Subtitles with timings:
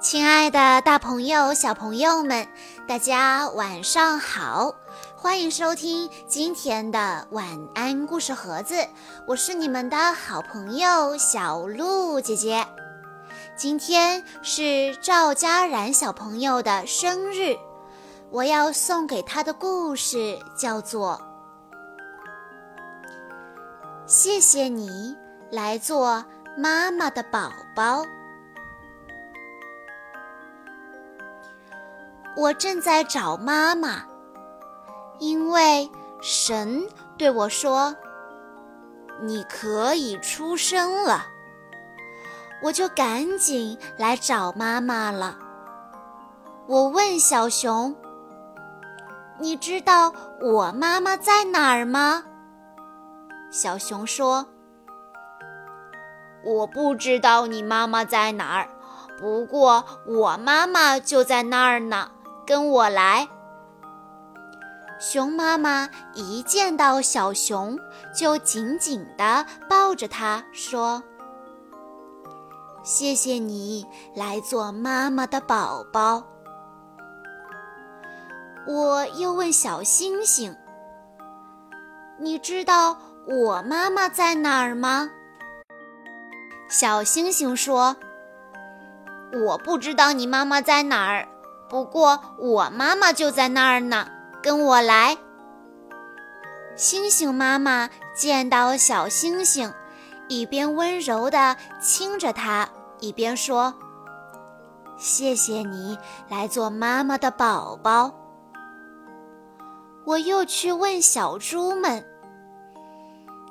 [0.00, 2.48] 亲爱的，大朋友、小朋友们，
[2.88, 4.74] 大家晚上好！
[5.14, 8.74] 欢迎收听今天的晚安故事盒子，
[9.26, 12.66] 我是你们的好朋友小鹿姐姐。
[13.54, 17.58] 今天是赵佳然小朋友的生日，
[18.30, 21.20] 我要送给他的故事叫做
[24.10, 25.14] 《谢谢你
[25.50, 26.24] 来做
[26.56, 28.02] 妈妈的宝宝》。
[32.36, 34.04] 我正在找妈妈，
[35.18, 35.90] 因为
[36.22, 36.86] 神
[37.18, 37.94] 对我说
[39.22, 41.26] ：“你可以出生了。”
[42.62, 45.38] 我就赶紧来找妈妈了。
[46.66, 47.94] 我问小熊
[49.40, 52.22] ：“你知道我妈妈在哪儿吗？”
[53.50, 54.46] 小熊说
[56.44, 58.68] ：“我不知道你妈妈在哪儿，
[59.18, 62.10] 不过我妈妈就在那儿呢。”
[62.50, 63.28] 跟我来。
[64.98, 67.78] 熊妈妈一见到小熊，
[68.12, 71.00] 就紧紧地抱着它，说
[72.82, 76.24] ：“谢谢你来做妈妈的宝宝。”
[78.66, 80.56] 我又问小星星
[82.18, 85.08] ：“你知道我妈妈在哪儿吗？”
[86.68, 87.94] 小星星说
[89.46, 91.28] ：“我不知道你妈妈在哪儿。”
[91.70, 94.08] 不过我妈妈就在那儿呢，
[94.42, 95.16] 跟我来。
[96.74, 99.72] 星星妈妈见到小星星，
[100.28, 102.68] 一边温柔地亲着它，
[102.98, 103.72] 一边说
[104.98, 105.96] ：“谢谢你
[106.28, 108.12] 来做妈妈的宝宝。”
[110.04, 112.04] 我又去问小猪们：“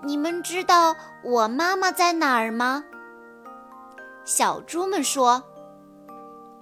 [0.04, 2.83] 你们知道我妈妈在哪儿吗？”
[4.26, 5.42] 小猪们说。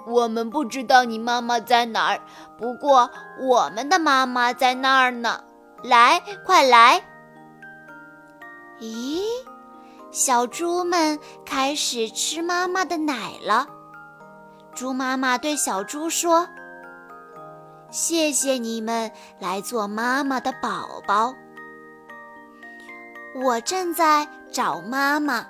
[0.07, 2.21] 我们不知道你妈妈在哪儿，
[2.57, 3.09] 不过
[3.41, 5.43] 我们的妈妈在那儿呢。
[5.83, 7.03] 来，快来！
[8.79, 9.21] 咦，
[10.09, 13.67] 小猪们开始吃妈妈的奶了。
[14.73, 16.47] 猪妈妈对小猪说
[17.91, 21.33] ：“谢谢你们来做妈妈的宝宝。”
[23.43, 25.45] 我正在找妈妈，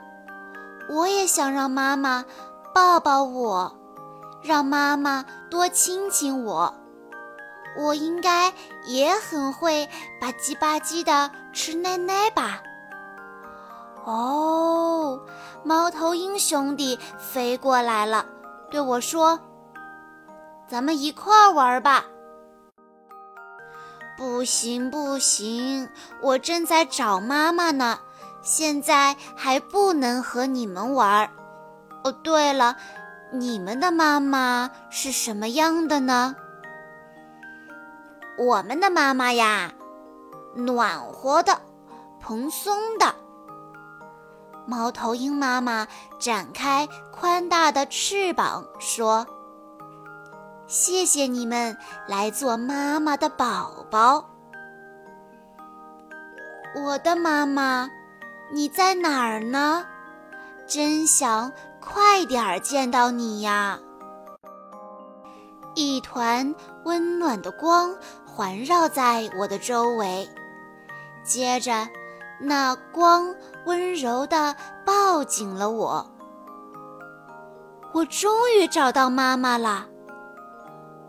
[0.89, 2.25] 我也想让妈妈
[2.73, 3.76] 抱抱我。
[4.47, 6.73] 让妈妈多亲亲我，
[7.77, 8.53] 我应该
[8.85, 9.85] 也很会
[10.21, 12.61] 吧唧吧唧的吃奶奶吧。
[14.05, 15.19] 哦，
[15.65, 18.25] 猫头鹰兄弟飞过来了，
[18.71, 19.37] 对我说
[20.65, 22.05] ：“咱们一块儿玩吧。”
[24.15, 25.89] 不行不行，
[26.21, 27.99] 我正在找妈妈呢，
[28.41, 31.29] 现在还不能和你们玩。
[32.05, 32.77] 哦，对了。
[33.31, 36.35] 你们的妈妈是什么样的呢？
[38.37, 39.73] 我们的妈妈呀，
[40.55, 41.59] 暖和的，
[42.21, 43.13] 蓬松的。
[44.65, 45.87] 猫头鹰妈妈
[46.19, 49.27] 展开宽大的翅膀，说
[50.67, 51.77] ：“谢谢你们
[52.07, 54.29] 来做妈妈的宝宝。”
[56.75, 57.89] 我的妈妈，
[58.53, 59.85] 你在哪儿呢？
[60.65, 61.51] 真想。
[61.89, 63.79] 快点儿见到你呀！
[65.73, 66.53] 一团
[66.83, 70.27] 温暖的光环绕在我的周围，
[71.23, 71.87] 接着
[72.41, 73.33] 那光
[73.65, 74.55] 温柔地
[74.85, 76.05] 抱紧了我。
[77.93, 79.87] 我终于找到妈妈了！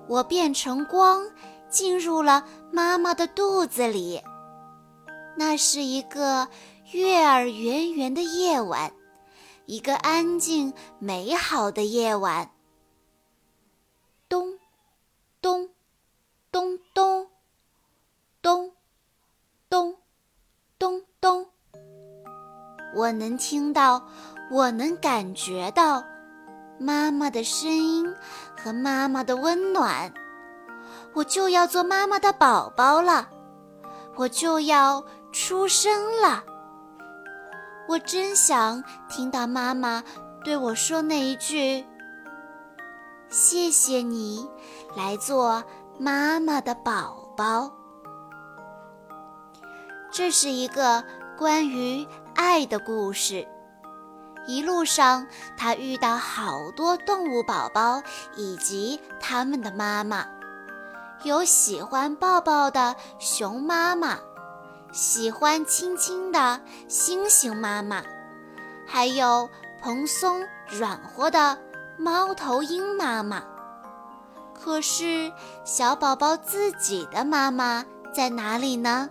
[0.06, 1.27] 我变成光，
[1.69, 4.22] 进入了妈妈的肚子里。
[5.37, 6.47] 那是一个
[6.93, 8.91] 月儿圆圆的夜晚。
[9.69, 12.53] 一个安静美好的夜晚。
[14.27, 14.59] 咚，
[15.43, 15.69] 咚，
[16.51, 17.29] 咚咚，
[18.41, 18.73] 咚，
[19.69, 19.97] 咚，
[20.79, 21.47] 咚咚。
[22.97, 24.09] 我能听到，
[24.50, 26.03] 我能感觉到
[26.81, 28.11] 妈妈的声音
[28.56, 30.11] 和妈妈的温暖。
[31.12, 33.29] 我就要做妈妈的宝宝了，
[34.17, 36.43] 我就要出生了。
[37.88, 40.05] 我真想听到妈妈
[40.44, 41.87] 对我说那一句
[43.31, 44.46] ：“谢谢你
[44.94, 45.64] 来做
[45.99, 47.73] 妈妈的宝宝。”
[50.12, 51.02] 这是一个
[51.38, 53.49] 关于爱的故事。
[54.46, 55.26] 一路上，
[55.56, 58.02] 他遇到好多动物宝宝
[58.37, 60.26] 以及他们的妈妈，
[61.23, 64.19] 有喜欢抱抱的熊妈妈。
[64.99, 68.03] 喜欢亲亲的星星妈妈，
[68.85, 69.49] 还有
[69.81, 71.56] 蓬松软和的
[71.97, 73.45] 猫头鹰妈妈。
[74.53, 75.33] 可是，
[75.65, 79.09] 小宝宝自己的妈妈在哪里呢？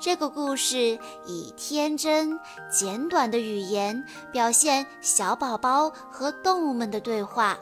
[0.00, 7.58] 这个故事以天真简短的语言表现小宝宝和动物们的对话，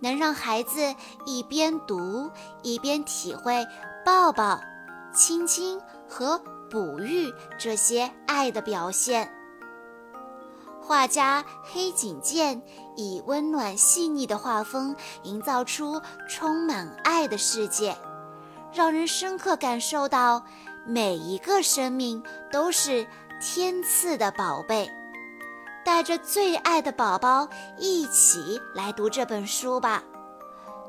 [0.00, 0.80] 能让孩子
[1.26, 2.28] 一边读
[2.62, 3.64] 一边体会
[4.04, 4.60] 抱抱、
[5.14, 5.80] 亲亲
[6.12, 6.38] 和
[6.70, 9.32] 哺育这些爱的表现。
[10.80, 12.60] 画家黑井健
[12.96, 17.96] 以温暖细腻的画风，营造出充满爱的世界，
[18.72, 20.44] 让人深刻感受到。
[20.84, 22.20] 每一个生命
[22.50, 23.06] 都是
[23.40, 24.90] 天赐的宝贝，
[25.84, 27.48] 带着最爱的宝宝
[27.78, 30.02] 一起来读这本书吧。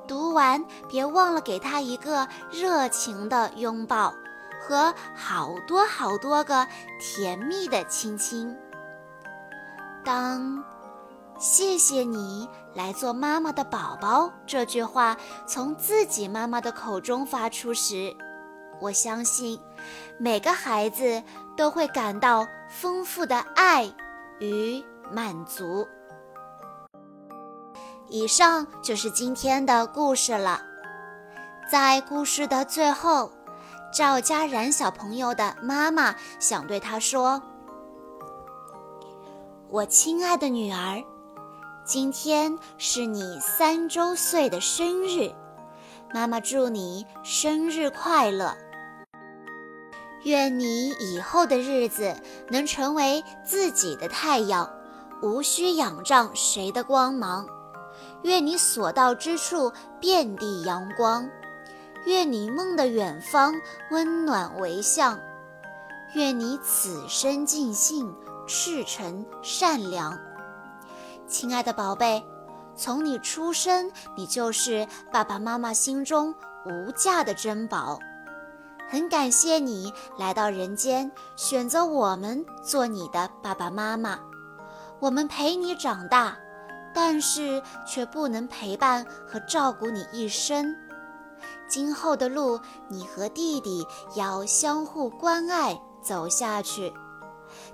[0.07, 4.11] 读完别忘了给他一个热情的拥抱
[4.63, 6.65] 和好多好多个
[6.99, 8.55] 甜蜜的亲亲。
[10.05, 10.63] 当
[11.37, 18.15] “谢谢你来做妈妈的宝宝”这句话从自己妈妈的口中发出时，
[18.79, 19.59] 我相信，
[20.17, 21.21] 每个孩子
[21.57, 23.91] 都会感到丰富的爱
[24.39, 25.85] 与满足。
[28.09, 30.61] 以上就是今天的故事了。
[31.71, 33.31] 在故事的最后，
[33.93, 37.39] 赵佳然小朋友的妈妈想对他说
[39.69, 41.03] ：“我亲爱的女儿，
[41.85, 45.31] 今天是你三周岁的生日，
[46.11, 48.57] 妈妈祝你生日快乐。”
[50.25, 52.15] 愿你以后的日子
[52.49, 54.67] 能成为自己的太阳，
[55.21, 57.45] 无需仰仗谁的光芒。
[58.23, 61.29] 愿你所到之处遍地阳光。
[62.05, 63.53] 愿你梦的远方
[63.91, 65.19] 温暖为向。
[66.13, 68.13] 愿你此生尽兴，
[68.47, 70.17] 赤诚善良。
[71.27, 72.23] 亲爱的宝贝，
[72.75, 76.35] 从你出生，你就是爸爸妈妈心中
[76.65, 77.99] 无价的珍宝。
[78.89, 84.19] 很感谢你来到人间，选择我们做你的爸爸妈妈。
[84.99, 86.37] 我们陪你长大，
[86.93, 90.75] 但是却不能陪伴和照顾你一生。
[91.67, 96.93] 今后的路，你和弟弟要相互关爱走下去。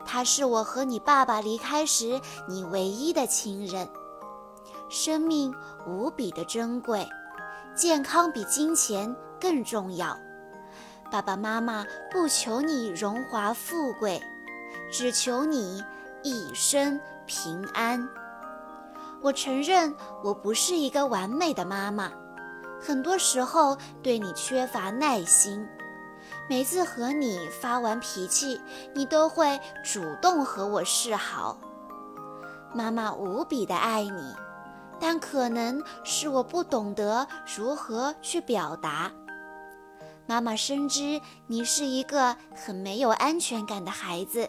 [0.05, 3.87] 他是我和你爸爸离开时你唯一的亲人。
[4.89, 5.53] 生命
[5.87, 7.07] 无比的珍贵，
[7.75, 10.17] 健康比金钱更重要。
[11.11, 14.21] 爸爸妈妈不求你荣华富贵，
[14.91, 15.83] 只求你
[16.23, 18.07] 一生平安。
[19.21, 19.93] 我承认
[20.23, 22.11] 我不是一个完美的妈妈，
[22.81, 25.67] 很多时候对你缺乏耐心。
[26.47, 28.59] 每次和你发完脾气，
[28.93, 31.57] 你都会主动和我示好。
[32.73, 34.35] 妈妈无比的爱你，
[34.99, 39.11] 但可能是我不懂得如何去表达。
[40.27, 44.47] 妈妈深知你是一个很没有安全感的孩子，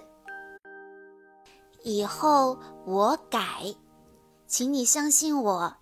[1.82, 3.74] 以后我改，
[4.46, 5.76] 请你相信我。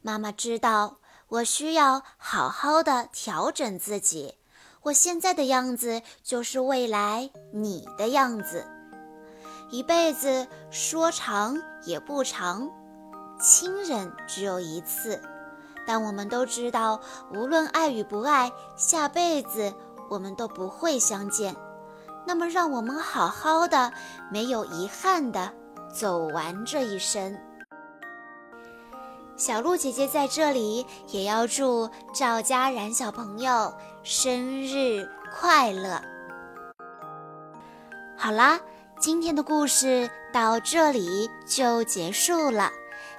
[0.00, 0.98] 妈妈知道
[1.28, 4.34] 我需要好好的调整自己，
[4.82, 8.64] 我现在的样子就是未来你的样子。
[9.70, 12.70] 一辈子说长也不长，
[13.40, 15.20] 亲人只有一次。
[15.84, 17.00] 但我们都知道，
[17.34, 19.74] 无论爱与不爱，下辈子
[20.08, 21.56] 我们都不会相见。
[22.24, 23.92] 那么，让我们好好的，
[24.30, 25.52] 没有遗憾的
[25.92, 27.36] 走完这一生。
[29.36, 36.00] 小鹿姐姐在这里也要祝赵佳然小朋友生日快乐。
[38.16, 38.58] 好啦，
[38.98, 42.70] 今天的故事到这里就结束了，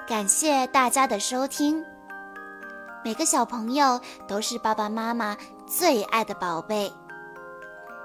[0.08, 1.86] 感谢大家的收听。
[3.06, 6.92] 每个小朋友都是爸爸妈妈最爱的宝贝，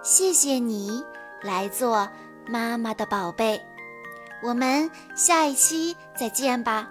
[0.02, 1.02] 谢谢你
[1.40, 2.06] 来做
[2.46, 3.58] 妈妈的宝贝，
[4.42, 6.86] 我们下一期再见吧。